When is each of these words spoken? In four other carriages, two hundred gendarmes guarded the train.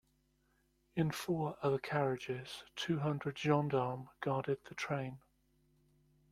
In 0.95 1.11
four 1.11 1.57
other 1.61 1.77
carriages, 1.77 2.63
two 2.75 2.97
hundred 2.97 3.37
gendarmes 3.37 4.07
guarded 4.19 4.57
the 4.65 4.73
train. 4.73 5.19